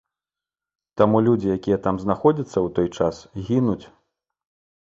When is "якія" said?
1.57-1.77